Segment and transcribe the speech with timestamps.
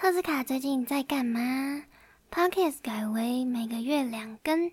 [0.00, 1.82] 赫斯卡最近在干嘛
[2.30, 4.70] ？Podcast 改为每个月两更，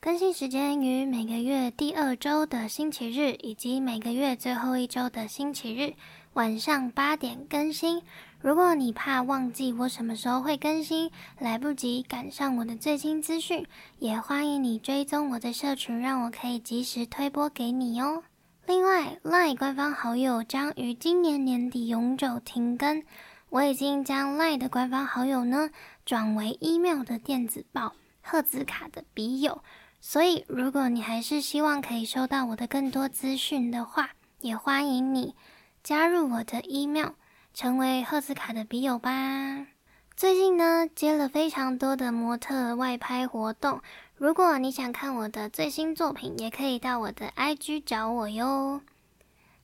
[0.00, 5.92] 更新时间于每个月第二周的星期日以及每个月最后一周的星期日
[6.32, 8.02] 晚上八点更新。
[8.40, 13.66] 如果你怕忘记我什么时候会更新，来不及赶上我的最新资讯，
[13.98, 18.22] 也欢迎你追踪我的社群，让我可以及时推播给你哦。
[18.64, 23.02] 另外，LINE 官方好友将于今年年底永久停更。
[23.50, 25.70] 我已经将 LINE 的官方好友呢
[26.04, 29.62] 转为 email 的电子报赫兹卡的笔友，
[30.00, 35.34] 所以如果你还是希望可以收到我的更多资讯的话，也欢迎你
[35.82, 37.12] 加入我的 email，
[37.54, 39.66] 成为赫兹卡的笔友吧。
[40.14, 43.80] 最近呢接了非常多的模特外拍活动，
[44.16, 48.82] 如果你想看我的最新作品，也可以到我的 IG 找我哟。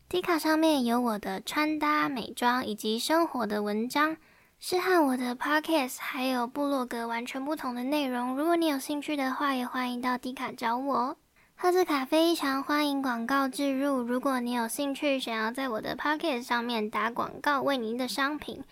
[0.06, 4.16] 迪卡上面有我的穿搭、美妆以及生活的文章，
[4.60, 8.36] 是和我的 Podcast 还有部落格完全不同的内容。
[8.36, 11.16] 如果你有兴趣的话，也欢迎到迪卡找我。
[11.56, 18.62] 赫兹卡非常欢迎广告置入，如果你有兴趣想要在我的 Podcast 上面打广告，为您的商品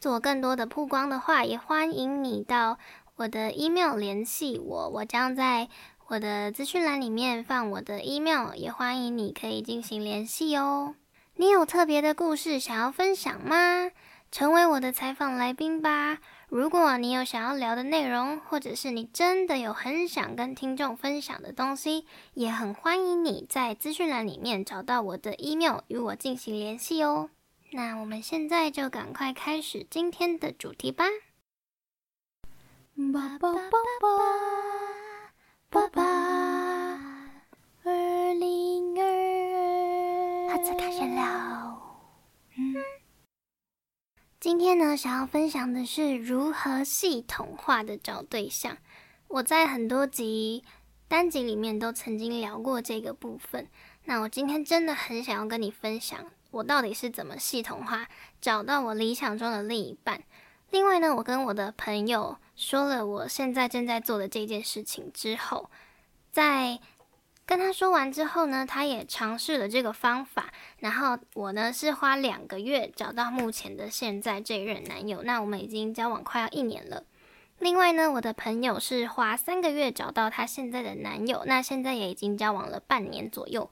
[0.00, 2.78] 做更多的曝光的话，也欢迎你到
[3.16, 5.68] 我的 email 联系我，我将在。
[6.08, 10.94] 我的资讯栏里面放我的 email，也欢迎你可以进行联系哦。
[11.36, 13.90] 你有特别的故事想要分享吗？
[14.32, 16.18] 成为我的采访来宾吧。
[16.48, 27.28] 如果你有想要聊的内容，或者是你真的有很想跟听众分享的东西，也很欢迎你在资讯栏里面找到我的 email 与我进行联系哦。
[27.72, 31.04] 那我们现在就赶快开始今天的主题吧。
[35.70, 36.02] 爸爸，
[37.84, 41.78] 二零二二，哈子开始了。
[42.56, 42.74] 嗯，
[44.40, 48.78] 今天呢，想要分享的是如何系统化的找对象。
[49.28, 50.64] 我在很多集
[51.06, 53.68] 单集里面都曾经聊过这个部分。
[54.04, 58.08] 那我今天真的很想要跟你分享，我到底是怎么系统化
[58.40, 60.22] 找到我理想中的另一半。
[60.70, 65.70] 另外呢，我跟我的朋友说了我现在正在做的这件事情之后，
[66.30, 66.78] 在
[67.46, 70.52] 跟他说完之后呢，他也尝试了这个方法。
[70.78, 77.04] 然后我呢是花两个月找到目前的现在这任男友，那我们已经交往快要一年了。
[77.58, 83.70] 另外呢，我的朋友是花三个月找到他现在的男友，那现在也已经交往了半年左右。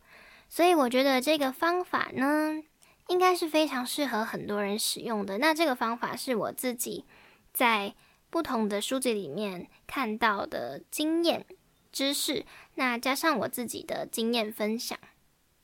[0.49, 2.63] 所以我觉得这个方法呢。
[3.09, 5.39] 应该是非常适合很多人使用的。
[5.39, 7.05] 那这个方法是我自己
[7.53, 7.95] 在
[8.31, 11.47] 不同的书籍里面看到的经验
[11.93, 14.99] 知识，那加上我自己的经验分享，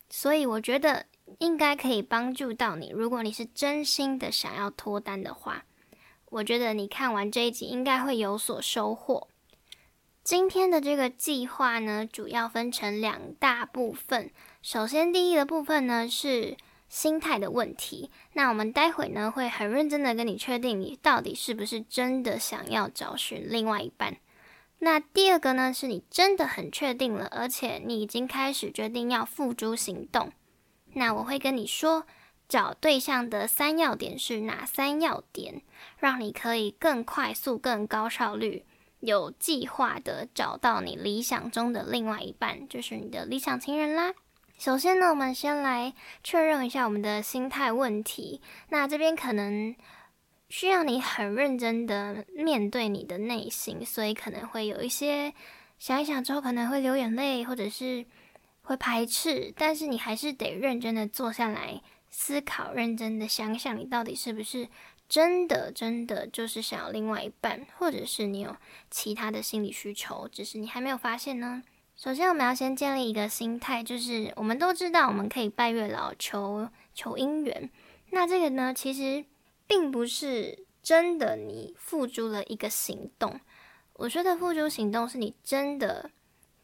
[0.08, 1.06] 所以我觉得
[1.40, 2.90] 应该可以帮助到你。
[2.90, 5.64] 如果你是真心的想要脱单的话，
[6.26, 9.26] 我觉得你看完这一集应该会有所收获。
[10.22, 14.30] 今天的这个计划呢，主要分成两大部分。
[14.62, 16.56] 首先，第一个部分呢是。
[16.92, 24.18] 心态的问题，那我们待会呢会很认真的跟你确定你到底是不是真的想要找寻另外一半。
[24.80, 30.32] 那第二个呢是你真的很确定了，而且你已经开始决定要付诸行动。
[30.92, 32.06] 那我会跟你说
[32.46, 35.62] 找对象的三要点是哪三要点，
[35.96, 38.66] 让你可以更快速、更高效率、
[39.00, 44.12] 有计划的找到你理想中的另外一半，就是你的理想情人啦。
[44.58, 45.92] 首先呢，我们先来
[46.22, 48.40] 确认一下我们的心态问题。
[48.68, 49.74] 那这边可能
[50.48, 55.34] 需要你很认真的面对你的内心，所以可能会有一些
[55.78, 58.06] 想一想之后可能会流眼泪，或者是
[58.62, 59.52] 会排斥。
[59.56, 64.68] 但是你还是得认真的坐下来思考，认真的想想你到底是不是
[65.08, 68.54] 真的真的就是想要另外一半，或者是你有
[68.90, 71.64] 其他的心理需求，只是你还没有发现呢？
[72.02, 77.70] 首先，我们要先建立一个心态，就是我们都知道我们可以拜月老求求姻缘。
[78.10, 79.24] 那这个呢，其实
[79.68, 83.38] 并不是真的你付诸了一个行动。
[83.92, 86.10] 我说的付诸行动，是你真的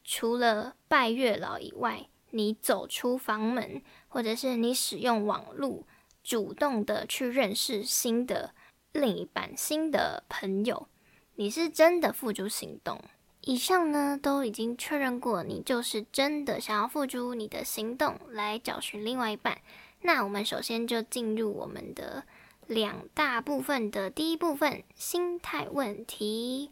[0.03, 5.87] 除了拜月老以外，你走出房门，或者是你使用网络，
[6.25, 8.53] 主动的去认识新的
[8.91, 10.89] 另一半、新的朋友，
[11.37, 13.01] 你是真的付诸行动。
[13.49, 19.57] 以上呢都已经确认过，你就是真的想要付诸你的行动来找寻另外一半。
[20.03, 22.25] 那我们首先就进入我们的
[22.67, 26.71] 两大部分的第一部分心态问题。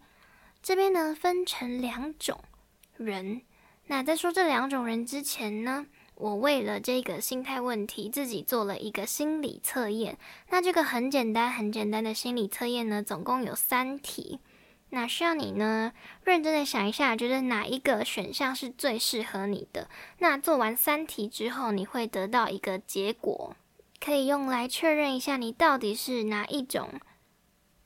[0.62, 2.38] 这边呢分成两种
[2.98, 3.40] 人。
[3.86, 5.86] 那在说这两种人之前呢，
[6.16, 10.18] 我为了这个心态问题，自己做了一个心理测验。
[10.50, 14.40] 那这个很简单、很简单的心理测验呢，总共有三题。
[14.90, 15.92] 那需要你呢
[16.24, 19.88] 认真的想一下，觉得哪一个选项是最适合你的？
[20.18, 23.56] 那做完三题之后，你会得到一个结果，
[24.00, 27.00] 可以用来确认一下你到底是哪一种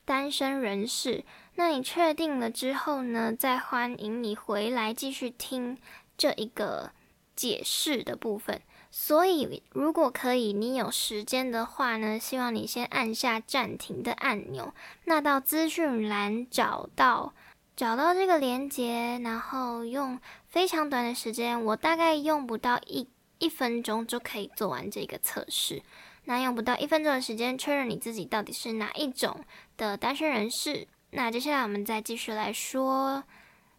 [0.05, 1.25] 单身人士。
[1.57, 5.77] 那你确定了之后呢，再欢迎你回来继续听
[6.17, 6.93] 这一个
[7.35, 8.61] 解释的部分。
[8.93, 14.75] 所以，如果可以，你有时间的话呢，希望你先按下暂停的按钮。
[15.05, 17.33] 那到资讯栏找到
[17.77, 23.09] 找到这个连接，然后用非常短的时间，我大概用不到一
[23.39, 25.83] 一分钟就可以做完这个测试。
[26.25, 29.45] 那用不到一分钟的时间确认你自己到底是哪一种
[29.77, 30.89] 的单身人士。
[31.13, 33.23] 那接下来我们再继续来说，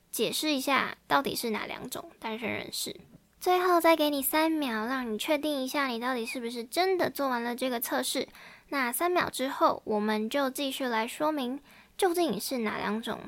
[0.09, 2.95] 解释一下到底是哪两种单身人士。
[3.41, 8.27] 最后再给你三秒，让你确定一下你到底是不是真的做完了这个测试。
[8.69, 11.59] 那三秒之后，我们就继续来说明
[11.97, 13.19] 究竟是哪两种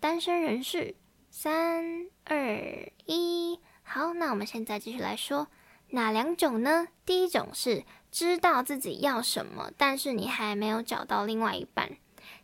[0.00, 0.96] 单身人士。
[1.30, 5.46] 三二一，好，那我们现在继续来说
[5.90, 6.88] 哪两种呢？
[7.06, 11.92] 第一种是知道自己要什么，但是你还没有找到另外一半。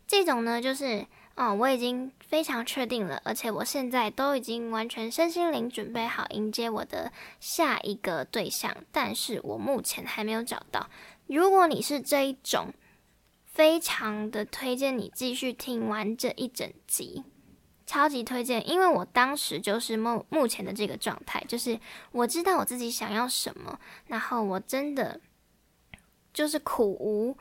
[0.07, 1.05] 这种呢，就是。
[1.37, 10.89] 哦，我已经非常确定了，而且我现在都已经完全身心灵准备好迎接我的下一个对象，但是我目前还没有找到。
[11.27, 12.73] 如果你是这一种，
[13.45, 17.23] 非常的推荐你继续听完这一整集，
[17.85, 21.79] 超级推荐，因为我当时就是目目前的这个状态，就是
[22.11, 25.21] 我知道我自己想要什么，然后我真的
[26.33, 27.37] 就是苦无。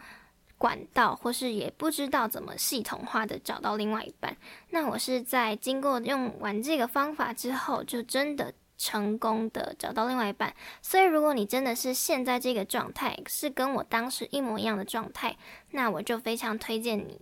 [0.58, 4.36] 管道，或是也不知道怎么系统化的找到另外一半。
[4.70, 10.54] 那我是在经过用完这个方法之后，就真的成功的找到另外一半。
[10.80, 15.36] 所以，如果你真的是现在这个状态，是跟我当时一模一样的状态，
[15.72, 17.20] 那我就非常推荐你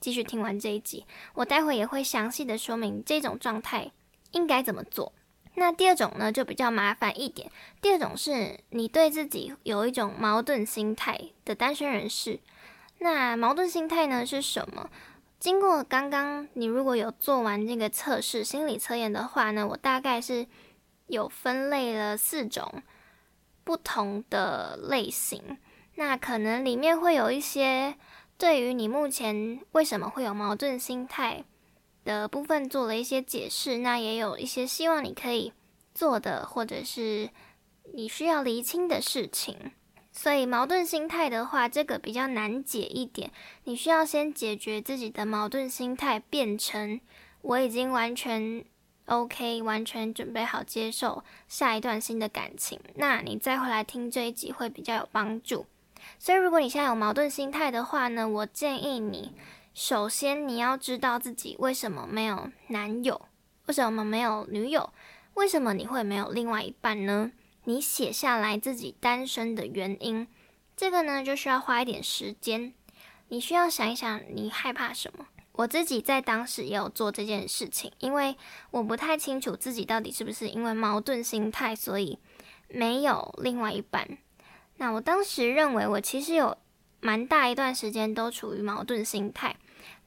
[0.00, 1.04] 继续听完这一集。
[1.34, 3.90] 我待会也会详细的说明这种状态
[4.30, 5.12] 应该怎么做。
[5.54, 7.50] 那第二种呢，就比较麻烦一点。
[7.82, 12.40] 第二种是你对自己有一种矛盾心态的单身人士。
[13.02, 14.88] 那矛盾心态呢是什么？
[15.38, 20.46] 经过刚刚你如果有做完这个测试心理测验的话呢，我大概是
[21.08, 22.82] 有分类了四种
[23.64, 25.58] 不同的类型。
[25.96, 27.96] 那可能里面会有一些
[28.38, 31.44] 对于你目前为什么会有矛盾心态
[32.04, 33.78] 的部分做了一些解释。
[33.78, 35.52] 那也有一些希望你可以
[35.92, 37.28] 做的，或者是
[37.92, 39.72] 你需要厘清的事情。
[40.12, 43.30] 所以矛盾心态的话，这个比较难解一点。
[43.64, 47.00] 你需要先解决自己的矛盾心态，变成
[47.40, 48.62] 我已经完全
[49.06, 52.78] OK，完全准备好接受下一段新的感情。
[52.94, 55.64] 那你再回来听这一集会比较有帮助。
[56.18, 59.32] 所以如果你现在有矛盾心态的话呢，我建议你
[59.72, 63.18] 首先你要知道自己为什么没有男友，
[63.66, 64.92] 为什么没有女友，
[65.34, 67.32] 为什么你会没有另外一半呢？
[67.64, 70.26] 你写下来自己单身的原因，
[70.76, 72.74] 这个呢就需要花一点时间。
[73.28, 75.26] 你需要想一想，你害怕什么？
[75.52, 78.36] 我自己在当时也有做这件事情，因为
[78.70, 82.18] 我不太清楚自己到底是不是因为矛盾心态，所以
[82.68, 84.08] 没有另外一半。
[84.78, 86.58] 那我当时认为，我其实有
[87.00, 89.56] 蛮大一段时间都处于矛盾心态。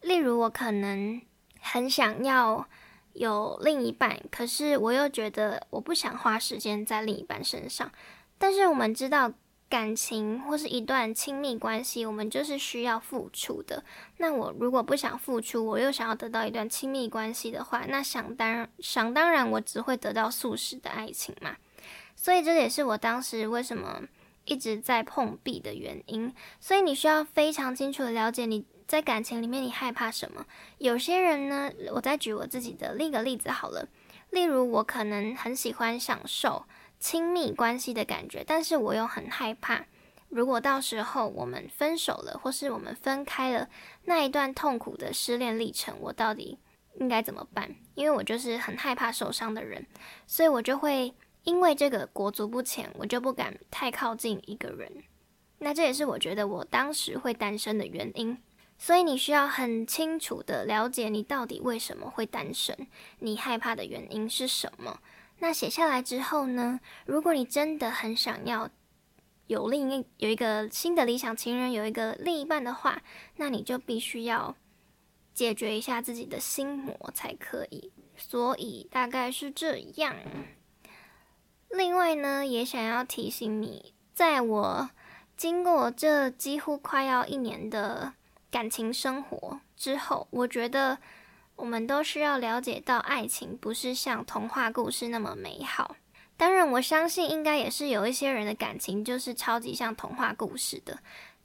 [0.02, 1.22] 例如，我可能
[1.62, 2.68] 很想要。
[3.16, 7.90] 有另一半，可是我又觉得我不想花时间在另一半身上。
[8.38, 9.32] 但是我们知道，
[9.70, 13.84] 感情或是一段亲密关系，我们就是需要付出的。
[14.18, 21.56] 那我如果不想付出，我又想要得到一段亲密关系的话，那想当想当然，我只会得到速食的爱情嘛。
[22.18, 24.02] 所以这也是我当时为什么
[24.44, 26.34] 一直在碰壁的原因。
[26.60, 28.66] 所以你需要非常清楚的了解你。
[28.88, 30.46] 在感情里面，你害怕什么？
[30.78, 33.88] 有些人呢，我再举我自己的另一个例子好了。
[34.30, 36.66] 例如，我可能很喜欢享受
[37.00, 39.86] 亲密关系的感觉，但是我又很害怕，
[40.30, 43.70] 如果到时候我们分手了，或是我们分开了，
[44.04, 46.60] 那一段痛苦的失恋历程，我到底
[47.00, 47.76] 应该怎么办？
[47.96, 49.86] 因为我就是很害怕受伤的人，
[50.28, 51.14] 所以我就会
[51.44, 54.92] 因为这个裹足不前，我就不敢太靠近一个人。
[55.60, 58.38] 那这也是我觉得我当时会单身的原因。
[58.78, 62.88] 所以你需要很清楚的了解你到底为什么会单身，
[63.20, 65.00] 你害怕的原因是什么。
[65.40, 66.80] 那写下来之后呢？
[67.06, 68.70] 如果你真的很想要
[69.48, 73.02] 有另一有一个新的理想情人，有一个另一半的话，
[73.36, 74.56] 那你就必须要
[75.34, 77.92] 解决一下自己的心魔才可以。
[78.18, 80.16] 所以大概是这样。
[81.70, 84.90] 另外呢，也想要提醒你，在我
[85.36, 88.14] 经过这几乎快要一年的
[88.56, 90.98] 感情生活之后，我觉得
[91.58, 95.98] 我们都需要了解到，爱情不是像童话故事那么美好。
[96.38, 101.00] 当然，我相信应该也是有一些人的感情就是超级像童话故事的，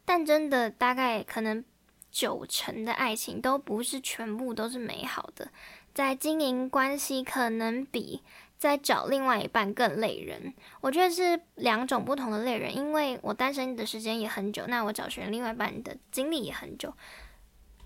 [0.05, 1.65] 但真的大概可能
[2.13, 5.51] 九成的爱情都不是全部都是美好的，
[5.93, 8.23] 在经营关系可能比
[8.61, 10.53] 在找另外一半更累人。
[10.83, 16.93] 我觉得是两种不同的累人，因为我单身的时间也很久，那我找寻另外一半的经历也很久。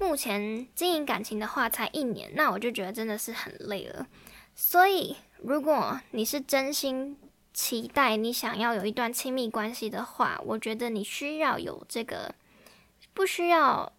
[0.00, 4.08] 目前经营感情的话才一年，那我就觉得真的是很累了，
[4.56, 5.16] 所以。
[5.46, 7.18] 如果你是真心
[7.52, 12.34] 期待你想要有一段亲密关系的话，我觉得你需要有这个，
[13.12, 13.92] 不需要，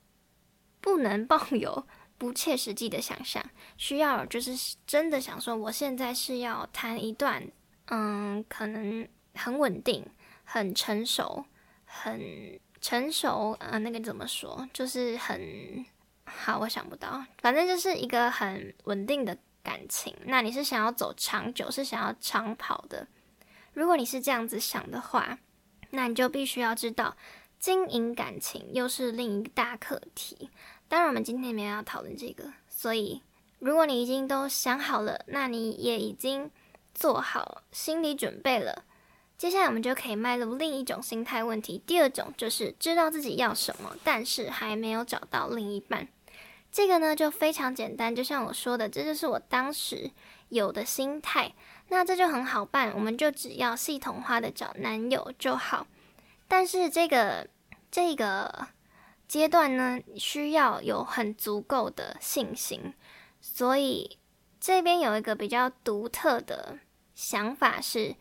[0.82, 1.86] 不能 抱有
[2.18, 3.44] 不切实际的想象，
[3.78, 7.48] 需要就是真的想说，我现在是要谈一段，
[7.88, 10.06] 嗯，可能很稳定、
[10.44, 11.46] 很成熟、
[11.86, 15.86] 很成熟，呃，那个怎么说，就是很
[16.26, 19.38] 好，我想不到，反正就是一个很稳定的。
[19.66, 23.08] 感情，那你是想要走长久，是想要长跑的。
[23.74, 25.40] 如果你是这样子想的话，
[25.90, 27.18] 那你就必须要知道，
[27.58, 30.52] 经营感情又是另一个大课题。
[30.88, 33.22] 当然，我们今天没有要讨论这个，所以
[33.60, 36.50] 如果你已经都想好了，那你也已经
[36.94, 38.84] 做好心理准备了。
[39.38, 41.82] 接下来，我们就可以迈入另一种心态问题。
[41.86, 46.08] 第二种就是知道自己要什么，但是还没有找到另一半。
[46.72, 50.12] 这个呢就非常简单，就像我说的，这就是我当时
[50.50, 51.54] 有的心态。
[51.90, 55.86] 那这就很好办，我们就只要系统化的找男友就好。
[56.48, 57.48] 但是这个
[57.92, 58.68] 这个
[59.28, 62.94] 阶段呢，需要有很足够的信心。
[63.42, 64.18] 所以
[64.60, 66.80] 这边有一个比较独特的
[67.14, 68.16] 想法是，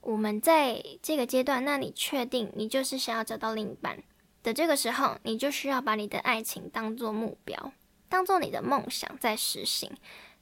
[0.00, 4.02] 我们在这个阶段，那你确定你就是想要找到另一半
[4.42, 7.72] 的这个时候，你就需要把你的爱情当做目标。
[8.08, 9.92] 当做你的梦想在实行，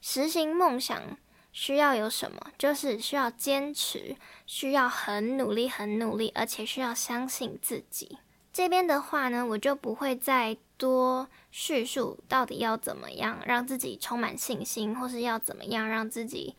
[0.01, 1.17] 实行梦想
[1.51, 2.39] 需要有什么？
[2.57, 8.17] 就是需要坚持，需要很努力、很努力，而且需要相信自己。
[8.51, 16.55] 这边的话呢，我就不会再多叙述到底要怎么样让自己充满信心，或是要怎么样让自己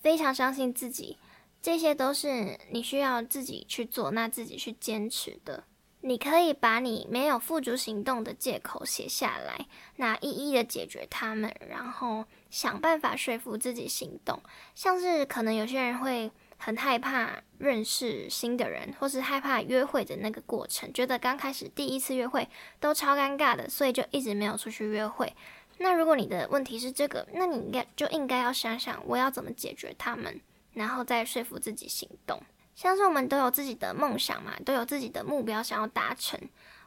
[0.00, 1.16] 非常相信自己。
[1.62, 5.64] 这些都是你需要自己去做，那自己去坚持的。
[6.00, 14.42] 你可以把你没有付诸行动的借口写下来，那一一的解决他们，然后想办法说服自己行动。
[14.74, 16.30] 像是可能有些人会
[16.62, 22.46] 很害怕认识新的人，或是害怕约会的那个过程，觉得刚开始第一次约会
[22.78, 25.34] 都超尴尬的，所以就一直没有出去约会。
[25.78, 30.38] 那如果你的问题是这个，那你应该就应该要想想我要怎么解决他们，
[30.74, 32.38] 然后再说服自己行动。
[32.76, 36.38] 像是我们都有自己的梦想嘛，都有自己的目标想要达成，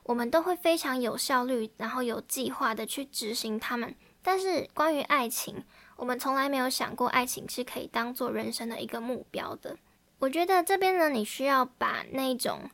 [0.04, 3.96] 我们都会非常有效率，然后有计划的去执行他们。
[4.22, 5.64] 但是关于爱情，
[5.96, 9.78] 我们从来没有想过爱情是可以当做人生的一个目标的。
[10.20, 12.70] 我觉得这边呢，你需要把那种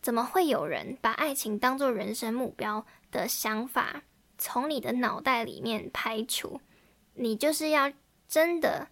[0.00, 4.02] 怎么会有人把爱情当做人生目标的想法
[4.38, 6.60] 从你的脑袋里面排除，
[7.14, 7.92] 你就是要
[8.28, 8.88] 真的。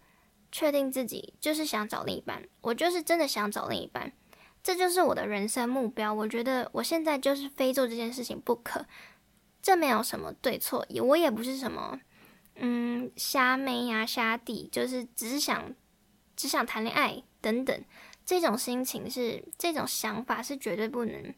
[0.51, 4.11] 确定自己就是想找另一半，我就是真的想找另一半，
[4.63, 6.11] 这就是我的人生目标。
[6.11, 8.83] 我觉得我现在就是非做这件事情不可，
[9.61, 11.99] 这没有什么对错，也我也不是什么
[12.59, 15.73] 嗯瞎妹呀瞎弟，就是只想
[16.35, 17.83] 只想谈恋爱等等，
[18.25, 21.33] 这种心情是这种想法是绝对不能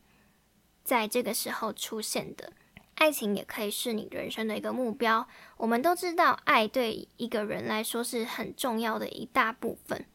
[0.83, 2.53] 在这个时候出现的。
[2.95, 5.27] 爱情也可以是你人生的一个目标。
[5.57, 10.05] 我们都知道，爱对一个人来说是很重要的一大部分，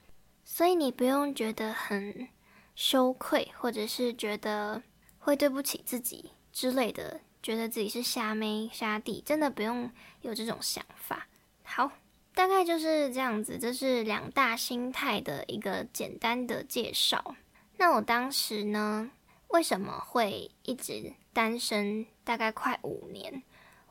[0.44, 2.28] 所以你不用觉得很
[2.76, 4.82] 羞愧，或者是觉得
[5.18, 9.88] 会对不起自己之类的，觉得自己是瞎妹瞎弟，真的不用
[10.22, 11.28] 有这种想法。
[11.62, 11.92] 好，
[12.34, 17.36] 大概就是这样子，这是两大心态的一个简单的介绍。
[17.76, 19.08] 那我当时呢，
[19.50, 21.12] 为什么会一直？
[21.32, 23.44] 单身大概快五年，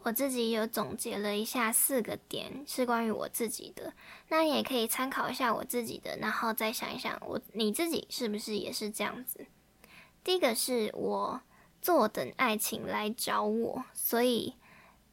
[0.04, 3.94] 我自己有总结了一下四个点是关于我自己的，
[4.28, 9.46] 那也可以参考一下我自己的，然后再想一想我你自己是不是也是这样子。
[10.26, 11.40] 第一个是我
[11.86, 14.56] 坐等爱情来找我，所以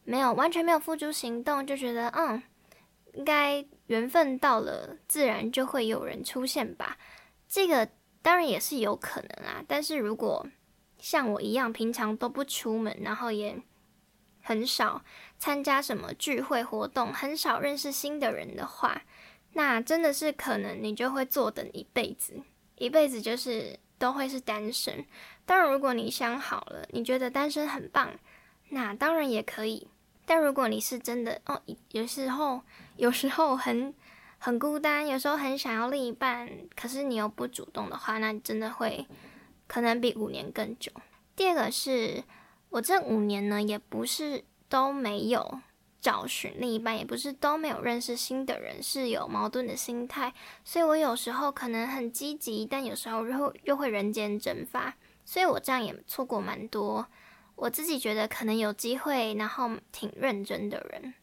[0.04, 2.42] 没有完全没有付诸行动，就觉得嗯，
[3.12, 6.96] 应该缘分到了，自然就会有人出现吧。
[7.46, 7.86] 这个
[8.22, 10.46] 当然也是有可能啊，但是如果
[10.98, 13.60] 像我一样，平常都不出门，然后也
[14.40, 15.04] 很少
[15.38, 19.02] 参加什么聚会活动，很少认识新的人的话，
[19.52, 22.32] 那真的是可能你就会坐等一辈子，
[22.76, 25.04] 一辈子就是都会是单身。
[25.44, 28.10] 当然，如果你想好了，你觉得单身很棒，
[28.70, 29.88] 那当然也可以。
[30.24, 32.62] 但如果你是真的哦，有时候
[32.96, 33.92] 有时候很
[34.38, 39.06] 很孤单，有时候很想要另一半，可是你又不主动的话，那你真的会
[39.66, 40.92] 可能比五年更久。
[41.34, 42.22] 第二个是
[42.70, 45.60] 我这五年呢，也不是都没有
[46.00, 50.32] 找寻另一半，也不是都没有认识新的人，是有矛盾的心态，
[50.64, 57.06] 所以我有时候可能很积极，但有时候又又会人间蒸发，所以我这样也错过蛮多。
[57.54, 61.14] 我自己觉得可能有机会，然后挺认真的人。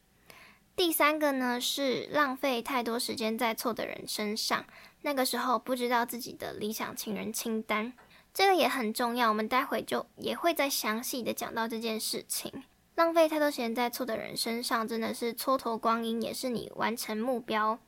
[0.76, 4.64] 第三个呢是浪费太多时间在错的人身上，
[5.02, 7.92] 那个时候不知道自己的理想情人清单，
[8.32, 9.28] 这个也很重要。
[9.28, 12.64] 我们待会就也会再详细的讲到这件事情。
[12.94, 17.78] 浪费太多时间在错的人身上，真的是蹉跎光阴，也是你完成目标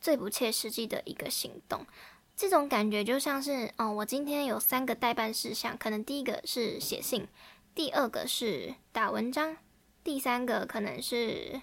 [0.00, 1.86] 最不切实际的一个行动。
[2.36, 7.28] 这种感觉就像是，哦，我今天有三个代办事项，可能第一个是写信。
[7.74, 9.56] 第二个是打文章，
[10.04, 11.60] 第三个可能是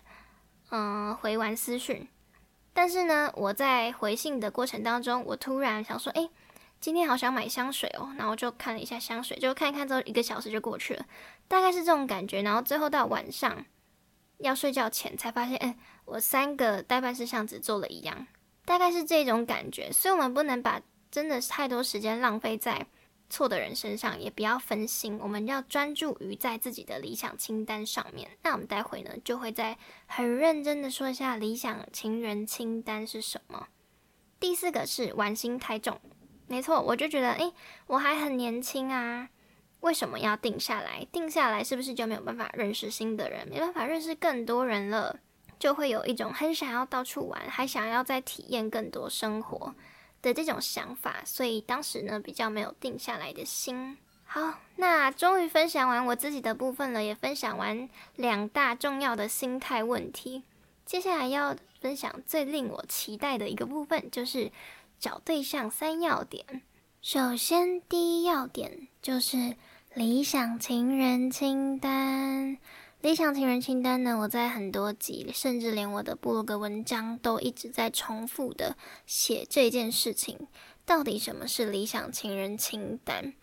[0.70, 2.08] 嗯回完私讯，
[2.74, 6.30] 但是呢，我在回信的过程当中，我突然想说，哎，
[6.82, 11.06] 今天好想买香水哦，然后就看了一下香水，就看一看之后，一个小时就过去了，
[11.48, 12.42] 大概是这种感觉。
[12.42, 13.66] 然后最后到晚上
[14.40, 18.28] 要睡觉前才发现，哎，我三个代办事项只做了一样，
[18.66, 19.92] 大概是这种感觉。
[19.92, 22.88] 所以，我们不能把真的太多时间浪费在。
[23.34, 28.30] 错的人身上也不要分心，我们要专注于在自己的理想清单上面。
[28.44, 33.70] 那我们待会呢，就会在很认真的说一下理想情人清单是什么。
[34.38, 35.98] 第四个是玩心太重，
[36.48, 37.54] 没错，我就觉得，诶，
[37.88, 39.30] 我还很年轻啊，
[39.80, 41.08] 为什么要定下来？
[41.10, 45.22] 定下来是不是就没有办法认识新的人，没办法认识更多人了？
[45.62, 49.74] 就会有一种很想要到处玩，还想要再体验更多生活。
[50.22, 53.98] 的这种想法，所以当时呢比较没有定下来的心。
[54.24, 60.44] 好，那终于分享完我自己的部分了，也分享完两大重要的心态问题。
[60.86, 64.52] 接下来要分享最令我期待的一个部分，就是
[65.00, 66.62] 找对象三要点。
[67.02, 69.56] 首先，第一要点就是
[69.96, 72.58] 理想情人清单。
[73.02, 74.16] 理想情人清单呢？
[74.20, 80.38] 我在很多集，甚至连我的部落格文章都一直在重复的写这件事情。
[80.86, 83.34] 到底什么是理想情人清单？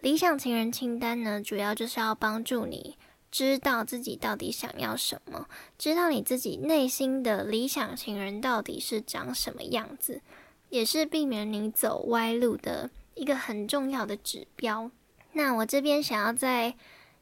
[0.00, 2.96] 理想情人清单呢，主要就是要帮助你
[3.30, 5.46] 知道自己到底想要什么，
[5.78, 10.22] 知道你自己内心的理想情人到底是长什么样子，
[10.70, 14.90] 也是避免你走歪路的一个很重要的指标。
[15.34, 16.74] 那我这边想要在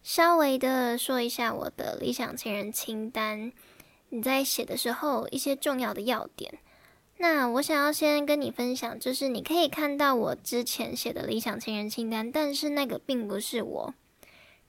[0.03, 3.53] 稍微的说一下我的理想情人清单，
[4.09, 6.59] 你在写的时候一些重要的要点。
[7.19, 13.95] 那我想要先跟你分享，就是你可以看到我之前写的理想情人清单，但是那个并不是我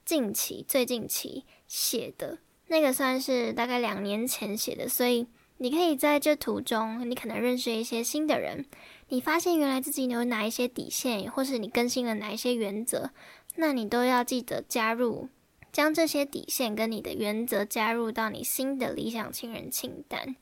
[0.04, 4.88] 近期最近期写的，那个算是大概两年前写的。
[4.88, 5.26] 所以
[5.58, 8.66] 你可以在这途中，你可能认识一些新的人，
[9.08, 13.10] 你发现原来自己有哪一些底线，或是你更新了哪一些原则。
[13.56, 15.28] 那你都要记得加入，
[15.72, 20.36] 将这些底线跟你的原则加入到你新的理想情人清单。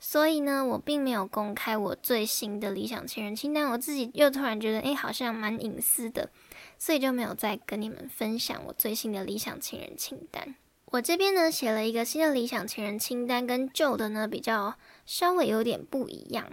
[0.00, 6.28] 所以呢，我并没有公开我最新的理想情人清单，我自己又突然觉得，诶，好像蛮隐私的，
[6.76, 10.56] 所以就没有再跟你们分享我最新的理想情人清单。
[10.86, 16.50] 我这边呢写了一个新的理想情人清单，跟旧的呢比较稍微有点不一样。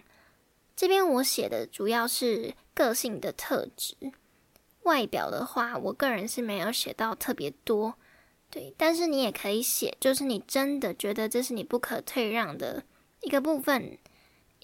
[0.75, 3.95] 这边我写的主要是个性的特质。
[4.83, 7.95] 外表的话，我个人是没有写到特别多，
[8.49, 12.83] 对，但是你也可以写，就是你真的觉得这是你不可退让的
[13.21, 13.97] 一个部分，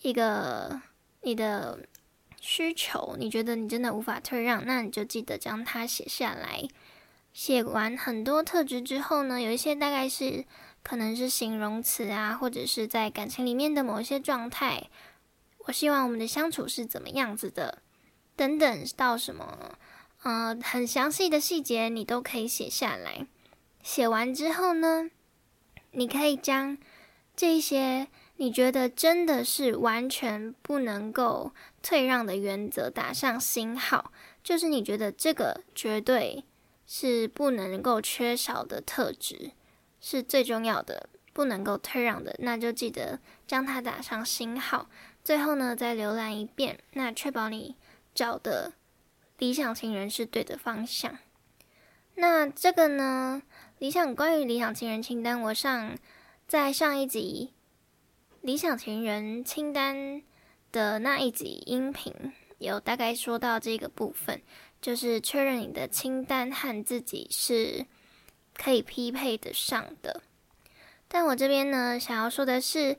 [0.02, 0.82] 一个
[1.22, 1.80] 你的
[2.40, 6.68] 需求，你觉得你真的无法退让，那你就记得将它写下来。
[7.34, 10.46] 写完很多特质之后呢，有一些大概是
[10.82, 14.90] 可能是形容词啊，或者是在感情里面的某一些状态，
[15.66, 17.80] 我希望我们的相处是怎么样子的，
[18.38, 19.78] 等等到什么。
[20.26, 23.28] 呃，很详细的细节你都可以写下来。
[23.84, 25.12] 写完之后呢，
[25.92, 26.80] 你可以将
[27.36, 28.08] 这些
[28.38, 31.52] 你觉得真的是完全不能够
[31.84, 34.12] 退让的原则打上星号，
[34.44, 36.44] 就是你觉得这个绝对
[36.88, 39.52] 是不能够缺少的特质，
[40.02, 44.90] 是最重要的，不能够退让的，那就记得将它打上星号。
[45.24, 47.76] 最后呢，再浏览一遍，那确保你
[48.16, 48.74] 找的。
[49.38, 51.18] 理想情人是对的方向。
[52.16, 53.42] 那这个呢？
[53.78, 55.98] 理想关于理想情人清单，我上
[56.48, 57.52] 在上一集
[58.40, 60.24] 理想情人清单
[60.72, 62.14] 的那一集音频，
[62.58, 64.42] 有大概说到这个部分，
[64.82, 67.86] 就是确认你的清单和自己是
[68.54, 70.24] 可以匹配得上的。
[71.10, 72.98] 但我这边呢，想要说的是，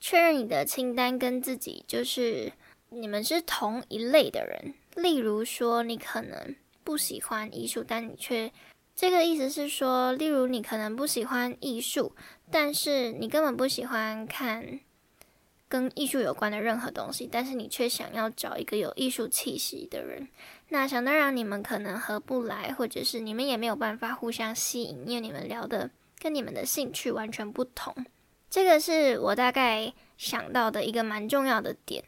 [0.00, 2.52] 确认你的清单跟自己就是
[2.88, 4.74] 你们是同一类的人。
[4.96, 8.52] 例如说，你可能不喜欢艺术，但你却
[8.94, 12.12] 这个意思是说，例如你可能不喜欢艺术，
[12.50, 14.80] 但是你根本不喜欢看
[15.68, 20.26] 跟艺术有关的任何东西，但是你却想要找一个有艺术气息的人。
[20.70, 25.90] 那想当然，你们可能合不来，或者是你们也没有办法互相吸引，因为你们聊的。
[26.18, 27.94] 跟你们的兴趣完全不同，
[28.48, 32.02] 这个是我大概想到的一个蛮重要的点。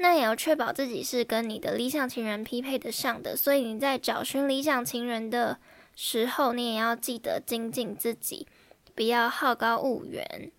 [0.00, 5.58] 那也要确保自己是跟你的理想情人匹配得上的，所以你在找寻理想情人的
[5.94, 8.46] 时候，你也要记得精进自己，
[8.94, 10.50] 不要好高骛远。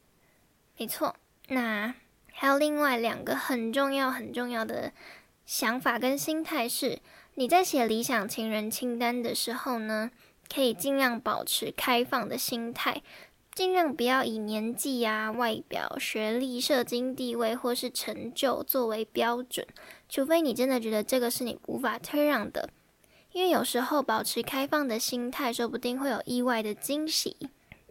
[0.78, 1.16] 没错，
[1.48, 1.96] 那
[2.32, 4.94] 还有另外两个很重要、很重要的
[5.46, 7.00] 想法跟心态是：
[7.34, 10.12] 你在写理想情人清单的时候呢？
[10.54, 13.02] 可以尽量保持开放的心态，
[13.54, 19.68] 尽量不要以年纪啊、外表、学历、社经地位或是成就作为标准，
[20.08, 22.70] 除非你真的觉得这个是你无法退让的。
[23.32, 27.36] 因为有时候保持开放的心态，说不定会有意外的惊喜。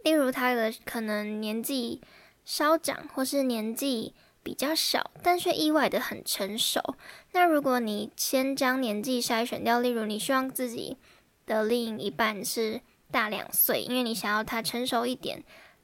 [0.03, 2.01] 例如他的可能年纪
[2.43, 6.95] 稍长，或是年纪比较小，但却意外的很成熟。
[7.33, 10.97] 那如果你先将年纪筛选掉，例如你希望自己。
[11.43, 12.79] 的另一半是
[13.11, 15.43] 大两岁，因为你想要他成熟一点。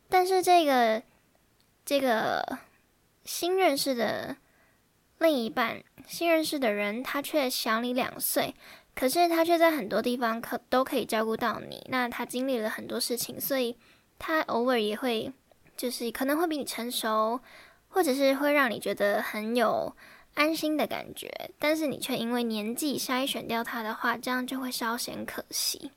[0.10, 1.04] 但是这个
[1.86, 2.58] 这个
[3.26, 4.38] 新认识的
[5.20, 8.56] 另一半，新认识的人，他却小你两岁，
[8.96, 11.86] 可是他却在很多地方可都可以照顾到你。
[11.90, 13.78] 那他经历了很多事情，所以
[14.18, 15.32] 他偶尔也会
[15.76, 17.40] 就是可能会比你成熟，
[17.90, 19.96] 或者是会让你觉得很有。
[20.38, 25.90] 安心的感觉，但是你却因为年纪筛选掉他的话，这样就会稍显可惜。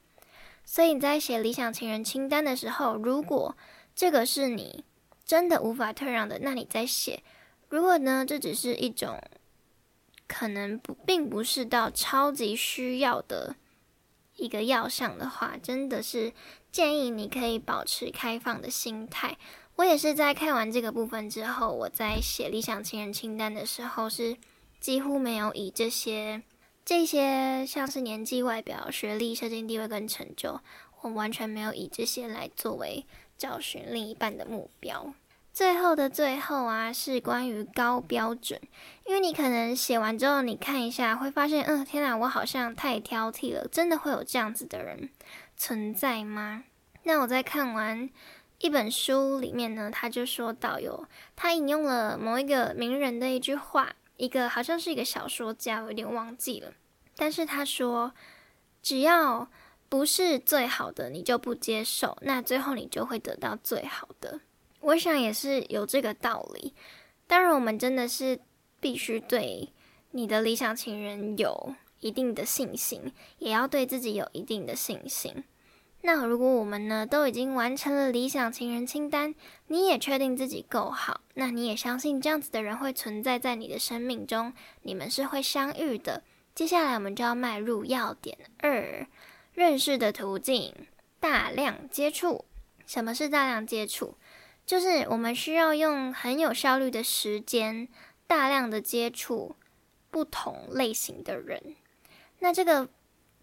[0.72, 3.56] 所以你在写理想情人清单的时候，如果
[3.92, 4.84] 这个是你
[5.24, 7.24] 真的无法退让的，那你再写；
[7.68, 9.20] 如果呢，这只是一种
[10.28, 13.56] 可能不并不是到超级需要的
[14.36, 16.32] 一个要项的话，真的是
[16.70, 19.36] 建议你可以保持开放的心态。
[19.74, 24.36] 我也是在看完这个部分之后，我在写理想情人清单的时候，是
[24.78, 26.40] 几乎没有以这些
[26.90, 30.60] 这些像是年纪、外表、学历、社经地位跟成就，
[31.02, 33.06] 我完全没有以这些来作为
[33.38, 35.14] 找寻另一半的目标。
[35.52, 38.60] 最后的最后啊，是关于高标准，
[39.06, 43.68] 因为你可能写完之后，你看一下会发现，嗯，天哪，我好像太挑剔了。
[43.68, 45.10] 真的会有这样子的人
[45.56, 46.64] 存在吗？
[47.04, 48.10] 那我在看完。
[48.58, 56.72] 一本书里面呢，他就说到有他引用了某一个名人的一句话，一个好像是一个小说家，我有点忘记了。
[57.20, 58.14] 但是他说，
[58.82, 59.46] 只要
[59.90, 64.40] 不是最好的，你就不接受，那最后你就会得到最好的。
[64.80, 66.72] 我想也是有这个道理。
[67.26, 68.40] 当然，我们真的是
[68.80, 69.68] 必须对
[70.12, 75.44] 你的理想情人有一定的信心，也要对自己有一定的信心。
[76.00, 79.34] 那如果我们呢都已经完成了理想情人清单，
[79.66, 84.54] 你也确定自己够好，那你也相信这样子的人会存在在你的生命中，
[84.84, 86.22] 你们是会相遇的。
[86.54, 89.06] 接下来我们就要迈入要点二，
[89.54, 90.74] 认识的途径，
[91.18, 92.44] 大量接触。
[92.86, 94.16] 什么是大量接触？
[94.66, 97.88] 就是我们需要用很有效率的时间，
[98.26, 99.56] 大量的接触
[100.10, 101.76] 不同类型的人。
[102.38, 102.88] 那这个。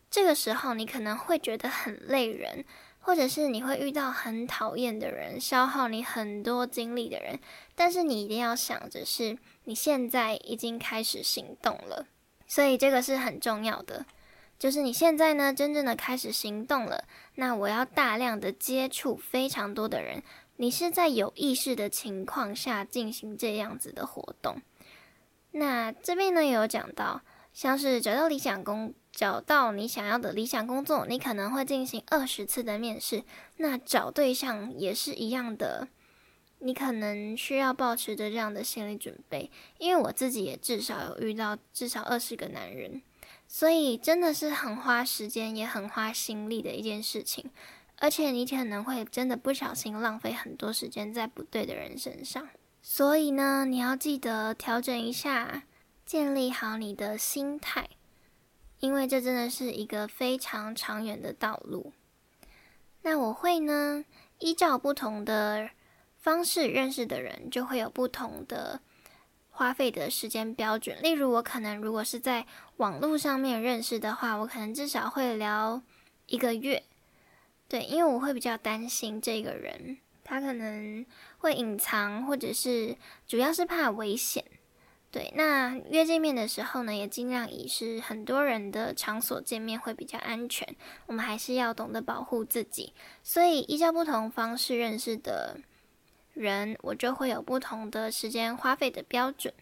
[0.10, 2.64] 这个时候，你可能会觉得很累人，
[3.02, 7.38] 或者是你会遇到很讨厌的人，消耗你很多精力的人。
[7.76, 12.08] 但是你一定要想着是，你现在已经开始行动了，
[12.48, 14.06] 所以这个是很重要的。
[14.58, 17.04] 就是你现在呢，真正的开始行动了。
[17.36, 20.24] 那我要大量的接触非常多的人，
[20.56, 24.62] 你是在有意识的情况下进行这样子的活动。
[25.52, 27.22] 那这边呢，也有讲到，
[27.54, 28.94] 像是找到理想工。
[29.12, 33.24] 找到你想要的理想工作，你可能会进行二十次的面试。
[33.56, 35.88] 那找对象也是一样的，
[36.60, 39.50] 你可能需要保持着这样的心理准备。
[39.78, 43.02] 因为我自己也至少有遇到至少二十个男人，
[43.48, 47.50] 所以真的是很花时间也很花心力的一件事情。
[48.00, 52.48] 而且你可能会真的不小心浪费很多时间在不对的人身上。
[52.82, 55.64] 所以呢，你要记得调整一下，
[56.06, 57.90] 建立好你的心态。
[58.80, 61.92] 因为这真的是一个非常长远的道路。
[63.02, 64.06] 那我会呢，
[64.38, 65.72] 依照不同的
[66.28, 68.82] 方式认识的人，就会有不同的
[69.50, 71.02] 花费的时间标准。
[71.02, 75.82] 例如，我可能如果是在网络上面认识的话，我可能至少会聊
[76.26, 76.84] 一个月。
[77.70, 81.06] 对，因为我会比较担心这个人，他可能
[81.38, 84.44] 会隐藏，或者是主要是怕危险。
[85.10, 90.76] 对，那约见面的时候呢，也尽量以是很多人的场所见面会比较安全。
[91.06, 95.62] 我们还是要懂得保护自己，所以依照不同方式认识的
[96.38, 99.54] 人，我就会有不同的时间花费的标准。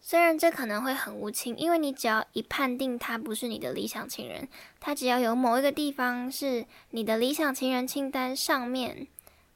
[0.00, 4.46] 虽然这可能会很无情，因为你只要一判定他不是你的理想情人，
[4.78, 9.06] 他只要有某一个地方是你的理想情人清单上面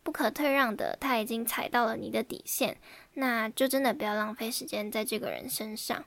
[0.02, 2.78] 不可退让的，他已经踩到了你的底线，
[3.12, 6.02] 那就真的不要浪费时间在这个人身上。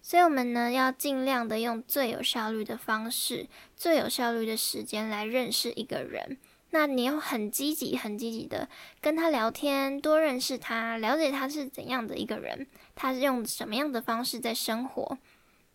[0.00, 6.38] 所以，我们呢要尽量的用最有效率的方式、最有效率的时间来认识一个人。
[6.74, 8.66] 那你要很积极、很积极的
[9.02, 15.18] 跟他聊天，多认识他，了解他是怎样的一个人，他是用什么样的方式在生活。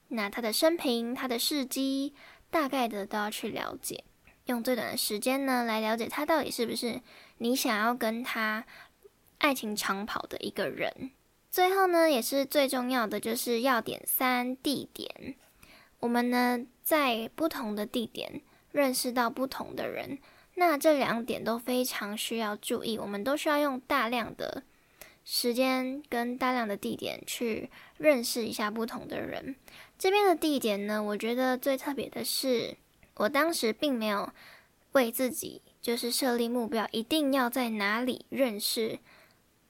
[0.07, 2.15] 那他的生平、他的事迹，
[2.49, 4.03] 大概的都要去了解，
[4.45, 6.99] 用最短的时间呢来了解他到底是不是
[7.37, 8.65] 你想要跟他
[9.37, 11.11] 爱情长跑的一个人。
[11.51, 15.35] 最后呢，也是最重要的，就是要点三地点。
[15.99, 20.17] 我们呢在不同的地点认识到不同的人。
[20.59, 24.63] 那这两点都非常需要注意，我们都需要用大量的
[25.23, 29.55] 时间跟大量的地点去认识一下不同的人。
[29.99, 32.75] 这边的地点呢，我觉得最特别的是，
[33.17, 34.31] 我当时并没有
[34.93, 38.97] 为自己就是设立目标，一定要在哪里认识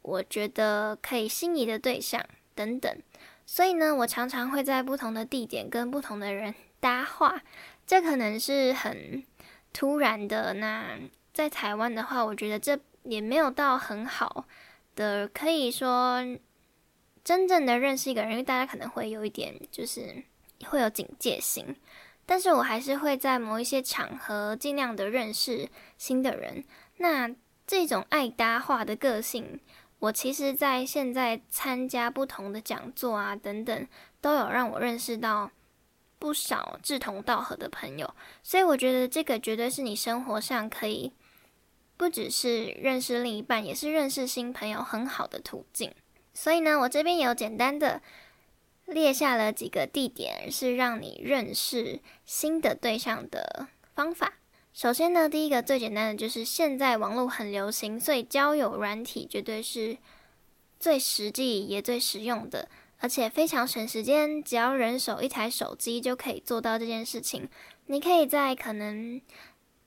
[0.02, 2.98] 我觉得可以心仪的对象等等。
[3.46, 7.42] 所以呢，我常常会在不同的地点跟不同的人 搭话，
[7.86, 9.22] 这可能是很。
[9.78, 10.98] 突然的，那
[11.32, 14.48] 在台湾的话，我觉得这也没有到很好
[14.96, 16.18] 的，可以说
[17.24, 20.24] 真正的认识一个人，因为大家可能会有一点就是
[20.66, 21.76] 会有警戒心，
[22.26, 26.64] 但是我还是会在某一些场合尽量的认识新的人。
[26.98, 27.30] 那
[27.68, 29.60] 这种爱搭话的个性，
[30.00, 33.88] 我其实在现在参加不同的讲座啊等等，
[34.20, 35.52] 都有让我认识到。
[36.20, 41.12] 不少志同道合的朋友，所以我觉得这个绝对是你生活上可以
[41.96, 45.94] 不只是认识另一半，也是认识新朋友很好的途径。
[46.34, 48.02] 所以呢，我这边有简单的
[48.86, 54.34] 列下了几个地点，是让你认识新的对象的方法。
[54.74, 59.98] 首先呢，第一个最简单的就是现在网络很流行，所以交友软体绝对是
[60.80, 62.70] 最实际也最实用的。
[63.00, 67.48] 而且非常省时间，只要人手一台手机就可以做到这件事情。
[67.86, 69.22] 你可以在可能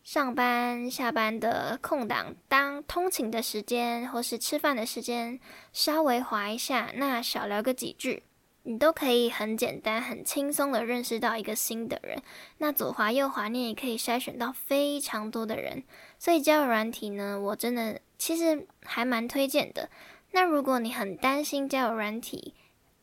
[0.02, 5.38] 上班、下班的空档，当通勤的时间或是吃饭的时间，
[5.72, 8.22] 稍微滑一下，那少聊个几句，
[8.62, 12.22] 你都可以很简单、很轻松的认识到一个新的人。
[12.58, 15.82] 那左滑右滑，你也可以筛选到非常多的人。
[16.18, 19.90] 所以交友软体呢，我真的其实还蛮推荐的。
[20.32, 22.54] 那如果你很担心交友软体，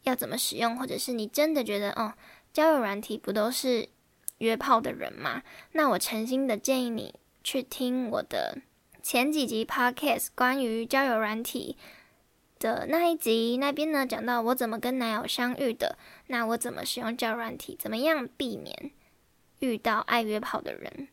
[0.08, 2.14] 要怎么使用，或者是你真的觉得哦，
[2.54, 3.90] 交友软体不都是
[4.38, 5.44] 约炮的人吗？
[5.74, 8.58] 那我诚心的建议你去听我的
[9.04, 11.78] 前几集 podcast 关于交友软体
[12.60, 18.92] 的那一集，那边呢讲到我怎么跟男友相遇的，那我怎么使用交友软体，怎么样避免
[19.60, 21.08] 遇到爱约炮的人，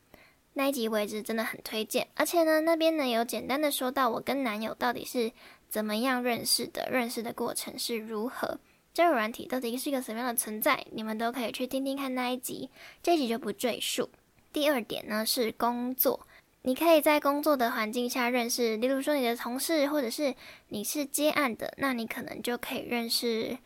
[0.54, 2.08] 那一集我也是真的很推荐。
[2.14, 5.32] 而且呢，那边呢有简单的说到我跟男友到底是
[5.68, 8.58] 怎么样认识的，认识的过程是如何。
[8.94, 10.86] 交友软体到底是一个什么样的存在？
[10.92, 12.70] 你们都可以去听听看那一集，
[13.02, 14.08] 这一集就不赘述。
[14.52, 16.24] 第二点呢是工作，
[16.62, 20.32] 你可以在工作的环境下认识，例如说你的同事，或者是
[20.68, 23.58] 你是接案的，那你可能就可以认识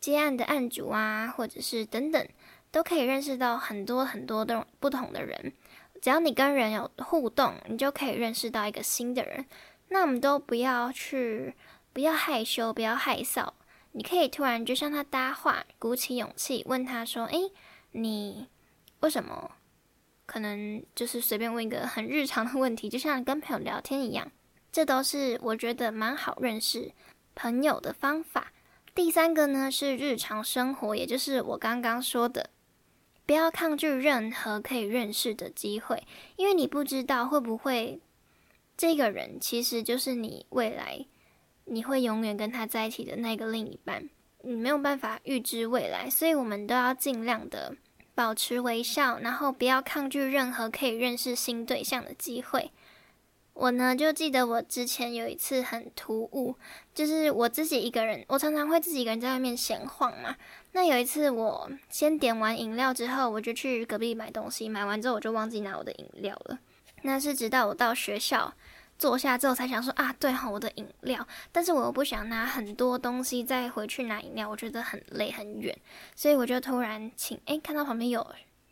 [0.00, 2.26] 接案的案主啊，或者是等等，
[2.70, 5.52] 都可以认识到很多很多的不同的人。
[6.00, 9.44] 只要你跟人有互动，你就可以认识到一个新的人。
[9.88, 11.54] 那我们都不要去，
[11.92, 13.46] 不要害羞，不要害臊。
[13.92, 17.52] 你可以突然就向他搭话，鼓起勇气问他说：“诶，
[17.92, 18.48] 你
[19.00, 19.52] 为什么？
[20.24, 24.32] 可能就是随便问一个很日常的问题，就像跟朋友聊天一样。
[24.70, 26.92] 这都是我觉得蛮好认识
[27.34, 28.52] 朋友的方法。
[28.94, 32.48] 第三个呢是日常生活，也就是我刚刚说的，
[33.26, 38.00] 不要抗拒任何可以认识的机会，因为你不知道会不会
[38.74, 41.04] 这个人其实就是你未来。”
[41.64, 44.08] 你会永远跟他在一起的那个另一半，
[44.42, 47.76] 你没有办法预知未来，所以我们都要尽量的
[48.14, 52.70] 保持微笑，然后不要抗拒任何可以认识新对象的机会。
[53.54, 56.56] 我呢就记得我之前有一次很突兀，
[56.94, 60.34] 就是我自己一个人，我常常会自己一个人在外面闲晃嘛。
[60.72, 66.58] 那有一次我先点完饮料之后，我就去隔壁买东西，买完之后我就忘记拿我的饮料了。
[67.02, 68.54] 那是直到我到学校
[69.02, 71.26] 坐下之后才想说啊，对哈，我的饮料。
[71.50, 75.76] 但是我又不想拿很多东西再回去拿饮料，我觉得很累很远，
[76.14, 78.24] 所以我就突然请诶，看到旁边有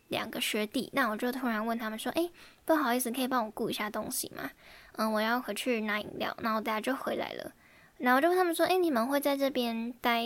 [0.07, 2.31] 两个学弟，那我就突然问他们说，诶，
[2.63, 4.49] 不好意思，可以帮我顾一下东西吗？
[4.93, 7.51] 嗯，我要回去拿饮料，然后大家就回来了。
[7.97, 10.23] 然后就问他们说，诶，你们会在这边待？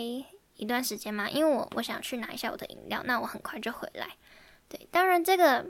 [0.58, 4.08] 一段时间吗，因为我我想去拿一下我的饮料，那我很快就回来。
[4.70, 5.66] 对，当然这个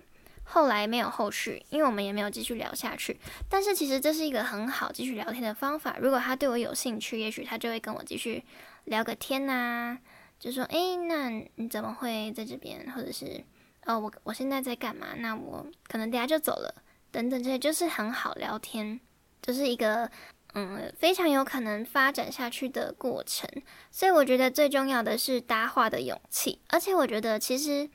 [0.46, 3.18] 后来没有后续，因为我们也没有继续聊下去。
[3.50, 5.96] 但是其实这是一个很好继续聊天的方法。
[6.00, 8.42] 如果他对我有兴趣，也许他就会跟我继续
[8.84, 9.98] 聊个天呐，
[10.38, 12.90] 就说：“诶，那你怎么会在这边？
[12.94, 13.44] 或者是
[13.84, 15.08] 哦，我我现在在干嘛？
[15.18, 19.00] 那我可能等下就走了，等等这些就是很好聊天，
[19.42, 20.10] 就是一个。”
[20.58, 23.46] 嗯，非常有可能发展下去的过程，
[23.90, 26.62] 所以我觉得最重要的是搭话的勇气。
[26.68, 27.90] 而且我觉得，其实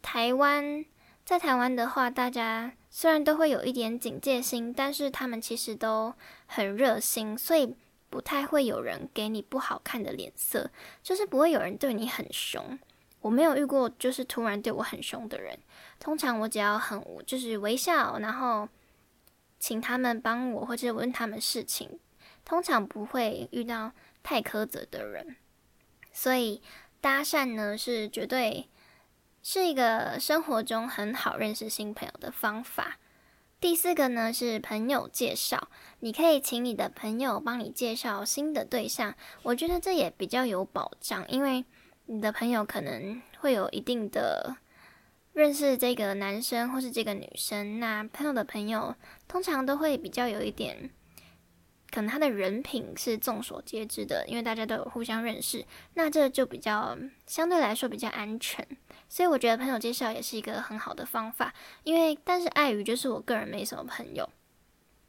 [0.00, 0.84] 台湾
[1.30, 6.12] 在台湾的话，大家虽然都会有一点警戒心，但是他们其实都
[6.46, 7.76] 很热心，所以
[8.08, 10.68] 不太会有人给你不好看的脸色，
[11.04, 12.76] 就是不会有人对你很凶。
[13.20, 15.56] 我没有遇过就是突然对我很凶的人，
[16.00, 18.68] 通常我只要很就是微笑，然后。
[19.60, 22.00] 请他们帮我，或者问他们事情，
[22.46, 25.36] 通常不会遇到太苛责的人。
[26.10, 26.62] 所以
[26.98, 28.69] 搭讪呢，是绝对
[29.42, 32.98] 是一个生活中很好认识新朋友的方法。
[33.60, 35.68] 第四个呢是朋友介绍，
[36.00, 39.14] 你可以请你的朋友帮你介绍新的对象。
[39.42, 41.64] 我觉得这也比较有保障，因为
[42.06, 44.56] 你的朋友可能会有一定的。
[45.32, 48.96] 认识这个男生或是这个女生，那朋友的朋友
[49.28, 50.90] 通常都会比较有一点，
[51.90, 58.66] 可能他的人品是众所皆知的，因为大家都有互相认识，那这就比较相对来说比较安全。
[59.08, 64.28] 所以我觉得朋友介绍也是一个很好的方法，因为但是碍于就是我个人没什么朋友，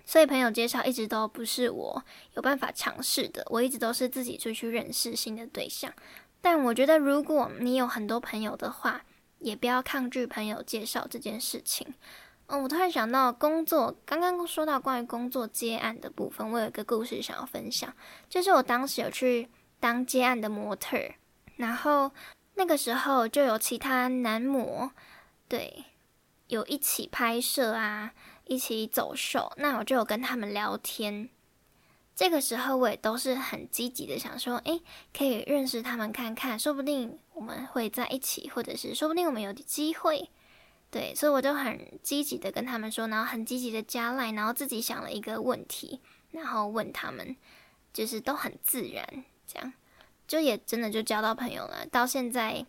[0.06, 5.94] 所以朋友介绍一直都不是我有办法尝试的，我一直都是自己出去认识新的对象。
[6.41, 9.06] 但我觉得如果你有很多朋友的话，
[9.38, 11.94] 也不要抗拒朋友介绍这件事情。
[12.52, 17.94] 嗯，我突然想到工作，刚刚说到关于工作接案的部分，我有一个故事想要分享，
[18.28, 19.48] 就是我当时有去
[19.80, 20.98] 当接案的模特，
[21.56, 22.12] 然后
[22.56, 24.92] 那个时候就有其他男模，
[25.48, 25.86] 对，
[26.48, 28.12] 有一起拍摄啊，
[28.44, 31.30] 一起走秀，那我就有跟他们聊天。
[32.14, 34.82] 这个时候我也都是很积极的想说，诶，
[35.18, 40.30] 可以认识他们看看，说不定我们会在一起，或者是说不定我们有机会，
[40.91, 45.99] 对，所以我就很积极的跟他们说，然后很积极的加赖，然后自己想了一个问题，
[46.32, 47.36] 然后问他们，
[47.93, 49.73] 就是都很自然，这样
[50.27, 51.86] 就也真的就交到朋友了。
[51.89, 52.63] 到现在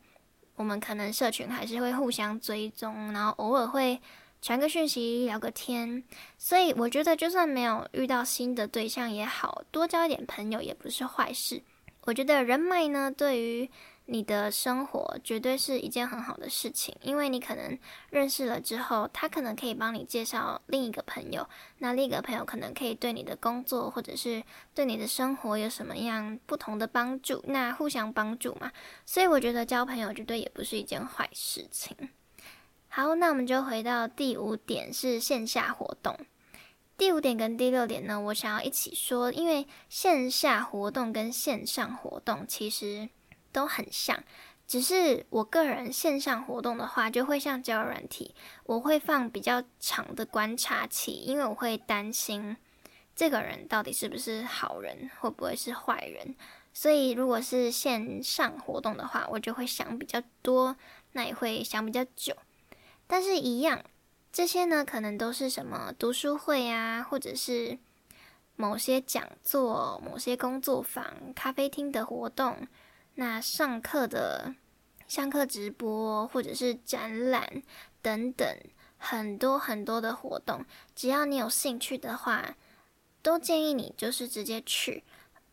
[0.54, 4.00] 我们可能社群还是会互相追踪，然后偶尔会。
[4.44, 6.02] 传个讯息，聊个天，
[6.36, 11.62] 所以我觉得，就算没有遇到新的对象也好，多交一点朋友也不是坏事。
[12.00, 13.70] 我觉得人脉呢，对于
[14.12, 17.78] 你的生活绝对是一件很好的事情，因为你可能
[18.10, 21.48] 认识了之后，他可能可以帮你介绍另一个朋友，
[21.78, 24.42] 那另一个朋友可能可以对你的工作或者是
[24.74, 28.70] 对你的生活有什么样不同的帮助，那互相帮助嘛。
[29.06, 31.96] 所以我觉得交朋友绝对也不是一件坏事情。
[32.88, 36.14] 好，那我们就回到第五点，是线下活动。
[36.98, 43.08] 第五点跟第六点呢，我想要一起说，因为线下活动跟线上活动其实
[43.52, 44.24] 都很像，
[44.66, 48.34] 只是我个人线上活动的话，就会像交友软体，
[48.64, 52.56] 我会放比较长的观察期，因为我会担心
[53.14, 56.34] 这个人到底是不是好人，会不会是坏人。
[56.74, 60.74] 所以如果是线上活动的话，我就会想比较多，
[61.12, 62.34] 那也会想比较久。
[63.06, 63.82] 但是，一样，
[64.32, 67.78] 这些呢，可能都是什么读书会啊，或者是
[68.56, 72.66] 某些讲座、某些工作坊、咖啡厅的活动，
[73.14, 74.54] 那上课的
[75.06, 77.62] 上课直播，或者是展览
[78.00, 78.58] 等等，
[78.96, 82.56] 很多很多的活动，只要你有兴趣的话，
[83.22, 85.04] 都建议你就是直接去。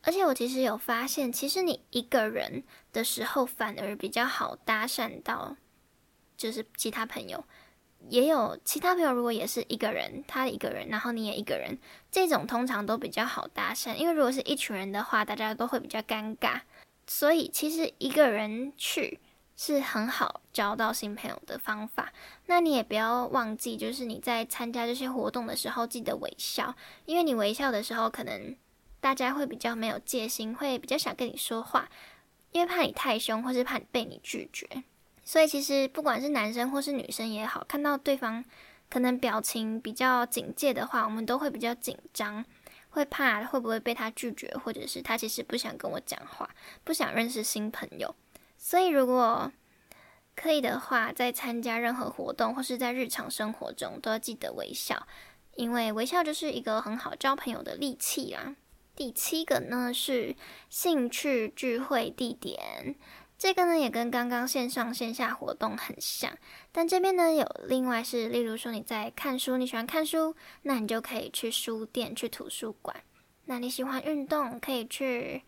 [0.02, 5.58] 而且我其实有发现，其实你一个人的时候，反而比较好搭讪到。
[6.38, 7.44] 就是其他朋友，
[8.08, 9.12] 也有其他朋友。
[9.12, 11.78] 如果也是一个人，他一个人，然后你也一个人，
[12.10, 13.94] 这种通常都比较好搭讪。
[13.96, 16.62] 因为如果是一群人的话，大家都会比较尴尬。
[17.10, 19.20] 所以其实一个人去
[19.58, 22.14] 是很好交到新朋友的方法。
[22.46, 28.56] 那你也不要忘记，就是你在参加这些活动的时候，记得微笑，因为你微笑的时候，可能
[29.02, 31.90] 大家会比较没有戒心，会比较想跟你说话，
[32.52, 34.68] 因为怕你太凶，或是怕你被你拒绝。
[35.26, 38.46] 所以其实不管是男生或是女生也好，看到对方
[38.88, 42.46] 可能表情比较警戒的话，我们都会比较紧张。
[43.00, 46.50] 会怕会不会被他拒绝，或者是他其实不想跟我讲话，
[46.84, 48.14] 不想认识新朋友。
[48.58, 49.50] 所以如果
[50.36, 55.08] 可以的话，在参加任何活动或是在日常生活中，都要记得微笑，
[55.56, 58.56] 因为微笑就是一个很好交朋友的利器啦。
[58.96, 60.36] 第七个呢是
[60.70, 62.96] 兴趣聚会地点。
[63.40, 66.38] 这个呢也跟刚刚线上线下活动很像，
[66.74, 72.94] 但这边呢有另外是，例如说你在看书，你喜欢看书，那你就可以去书店、去图书馆。
[73.46, 75.42] 那你喜欢运动，可以去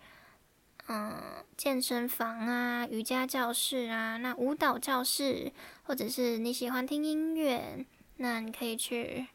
[0.88, 1.22] 嗯
[1.58, 5.52] 健身房啊、瑜伽教室啊、那舞蹈教室，
[5.84, 7.86] 或者是你喜欢听音乐，
[8.16, 9.28] 那你可以去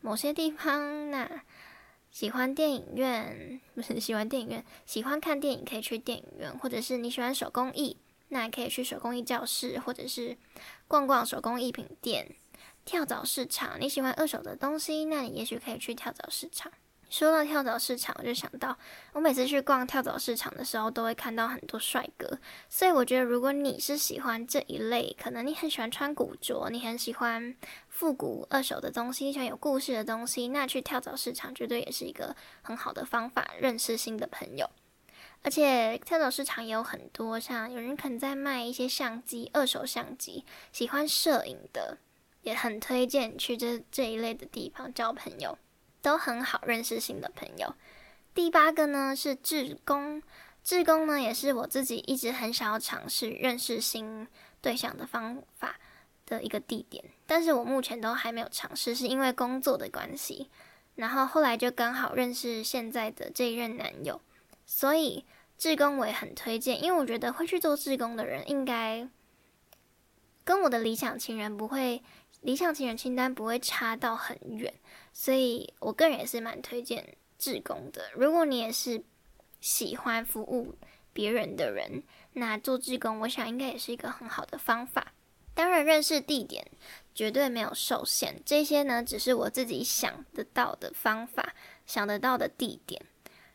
[0.00, 1.10] 某些地方。
[1.10, 1.28] 那
[2.16, 7.98] 喜欢电影院不是 喜欢电影院，喜欢看电影可以去电影院，或者是你喜欢手工艺，
[8.28, 10.34] 那也可以去手工艺教室，或者是
[10.88, 12.34] 逛逛手工艺品店、
[12.86, 13.78] 跳蚤市场。
[13.78, 16.72] 你喜欢二手的东西，那你也许可以去跳蚤市场。
[17.08, 18.76] 说到跳蚤市场，我就想到，
[19.12, 22.38] 我每次去逛跳蚤市场的时候，都会看到很多帅哥。
[22.68, 27.54] 所以我觉得，如果你是喜欢这一类，可能你很喜欢穿古着，你很喜欢
[27.96, 34.68] 复古二手的东西，喜欢有故事的东西，那去跳蚤市场绝对也是一个很好的方法，认识新的朋友。
[35.42, 41.96] 而且跳蚤市场也有很多，像有人可能在卖一些相机，二手相机，喜欢摄影的，
[42.42, 45.56] 也很推荐去这这一类的地方交朋友。
[46.02, 47.74] 都很好认识新的朋友。
[48.34, 50.22] 第八个呢是志工，
[50.62, 54.28] 志工呢也是我自己一直很想要尝试认识新
[54.60, 55.80] 对象的方法
[56.26, 60.50] 的一个地点，但是我目前都还没有尝试，是因为工作的关系。
[60.96, 64.20] 然后后来就刚好认识现在的这一任男友，
[64.66, 65.24] 所以
[65.56, 69.08] 志工我也很推荐，因为我觉得会去做志工的人，应该
[70.44, 72.02] 跟我的理想情人不会。
[72.42, 74.72] 理想情人清单不会差到很远，
[75.12, 78.08] 所以我个人也是蛮推荐志工的。
[78.14, 79.02] 如果你也是
[79.60, 80.76] 喜欢服务
[81.12, 82.04] 别人的人，
[82.34, 85.12] 那做志工，我想应该也是一个很好的方法。
[85.56, 86.64] 当然，认识地点
[87.14, 91.54] 绝对没有受限，这些呢只是我自己想得到的方法，
[91.86, 93.00] 想得到的地点。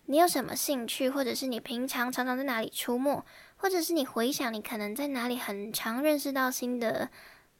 [0.07, 3.23] 你有什么兴趣，或者是你平常常常在哪里出没，
[3.55, 7.09] 或者是你回想你可能在哪里很常认识到新的。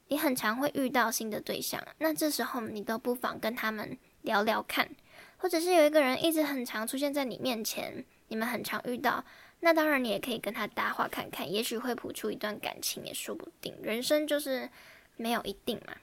[0.08, 4.90] 你很常会遇到新的对象，那这时候你都不妨跟他们聊聊看，
[5.38, 9.24] 或者是有一个人一直很常出现在你面前，你们很常遇到，
[9.62, 13.74] 那当然你也可以跟他搭话看看，也许会谱出一段感情也说不定。
[13.82, 14.70] 人生就是
[15.16, 15.96] 没有一定嘛。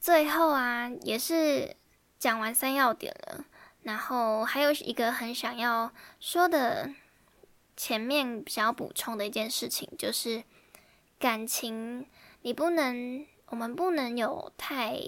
[0.00, 1.76] 最后啊，也是
[2.18, 3.44] 讲完三要点了，
[3.82, 6.94] 然后还有一个很想要说的，
[7.76, 10.44] 前面想要补充的一件事情就是
[11.18, 12.06] 感情。
[12.42, 14.98] 你不能，我们不能有太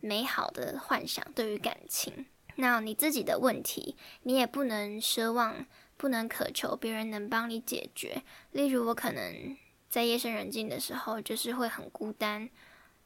[0.00, 2.26] 美好的幻想对于感情。
[2.56, 5.64] 那你自己的问题，你也不能奢望，
[5.96, 8.22] 不能渴求别人能帮你解决。
[8.52, 9.56] 例如，我可能
[9.88, 12.48] 在夜深人静的时候，就是会很孤单。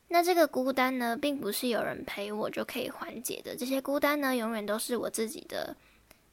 [0.08, 3.54] 那这个孤单呢，并不是有人陪我就可以缓解的。
[3.54, 5.76] 这些孤单呢，永远都是我自己的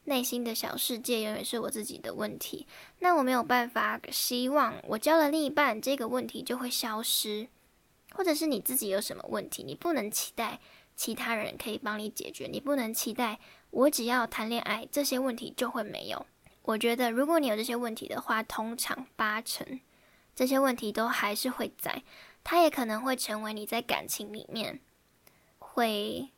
[0.05, 2.65] 内心的小世界，永远是我自己的问题。
[2.99, 7.47] 那我没有办法希望我交了另一半，这个问题就会消失，
[8.13, 10.59] 或者是你自己有什么问题，你不能期待
[10.95, 13.37] 其他人可以帮你解决，你不能期待
[13.69, 16.25] 我只要谈恋爱，这些问题就会没有。
[16.67, 19.79] 我觉得如果你有这些问题的话，通常八成
[20.35, 22.03] 这些问题都还是会在，
[22.43, 24.81] 它也可能会成为你在感情里面
[25.59, 26.29] 会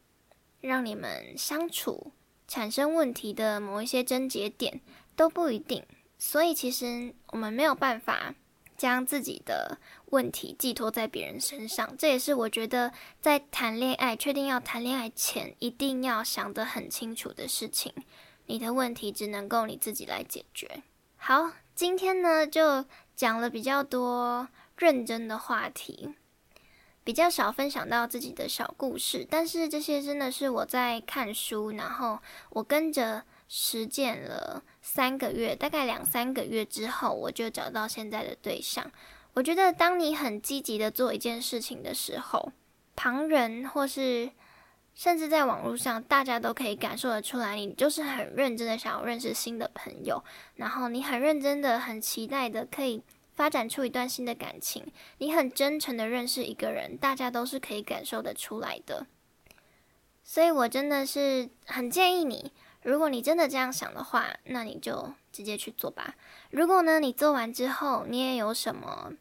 [0.62, 2.12] 让你们相处
[2.48, 4.82] 产生问题的某一些症结点，
[5.16, 5.84] 都不一定。
[6.20, 8.36] 所以，其实我们没有办法
[8.78, 9.80] 将自己的
[10.12, 11.98] 问题寄托在别人身上。
[11.98, 17.92] 这也是我觉得在谈恋爱、确定要谈恋爱前，一定要想得很清楚的事情。
[18.50, 20.82] 你的问题只能够你自己来解决。
[21.16, 22.84] 好，今天呢就
[23.16, 26.16] 讲了比较多认真的话题，
[27.04, 29.26] 比较少分享到自己的小故事。
[29.30, 32.20] 但是这些真的是我在看书，然后
[32.50, 33.24] 我跟着。
[33.52, 38.92] 实践了三个月，大概两三个月之后，我就找到现在的对象。
[39.34, 42.52] 我觉得，当你很积极的做一件事情的时候，
[42.96, 44.30] 旁人或是
[45.00, 50.22] 甚至在网络上，大家都可以感受得出来，你就是很认真的想要认识新的朋友，
[50.56, 53.02] 然后你很认真的、很期待的可以
[53.34, 54.86] 发展出一段新的感情，
[55.20, 59.08] 你很真诚的认识一个人，大家都是可以感受得出来的。
[60.22, 62.52] 所以我真的是很建议你，
[62.84, 66.16] 如果你真的这样想的话，那你就直接去做吧。
[66.50, 69.14] 如果呢，你做完之后，你也有什么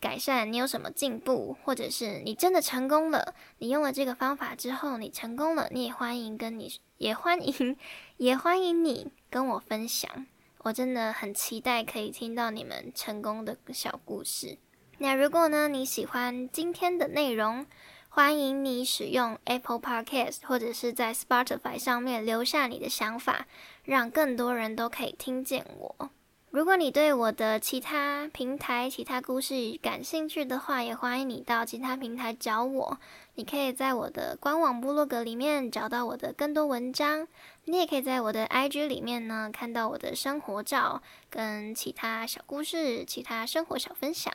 [0.00, 7.76] 改善，你有什么进步，或者是你真的成功了，你用了这个方法之后，你成功了，你也欢迎跟你， 也欢迎，
[8.18, 10.26] 也欢迎你跟我分享。
[10.64, 14.58] 我真的很期待可以听到你们成功的小故事。
[14.98, 17.66] 那如果呢，你喜欢今天的内容，
[18.08, 23.46] 欢迎你使用 Apple Podcast 或者是在 Spotify 上面留下你的想法，
[23.84, 26.10] 让更多人都可以听见我。
[26.50, 32.98] 如果你对我的其他平台、其他故事感兴趣的话，也欢迎你到其他平台找我。
[33.34, 37.28] 你可以在我的官网部落格里面找到我的更多文章，
[37.66, 44.32] 你也可以在我的 IG 里面呢看到我的生活照跟其他小故事、其他生活小分享。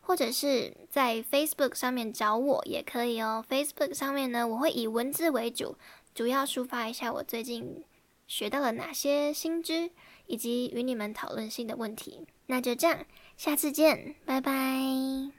[0.00, 3.44] 或者是在 Facebook 上面找我也可以哦。
[3.46, 5.76] Facebook 上面呢，我会以文字为主，
[6.14, 7.84] 主要抒发一下我最近
[8.26, 9.90] 学到了哪些新知，
[10.28, 12.26] 以及与你们讨论新的问题。
[12.46, 13.04] 那就这样，
[13.36, 15.37] 下次见，拜拜。